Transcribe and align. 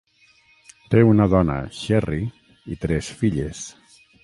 Té 0.93 1.03
una 1.09 1.27
dona, 1.33 1.59
Sherri, 1.81 2.19
i 2.77 2.81
tres 2.87 3.13
filles. 3.23 3.65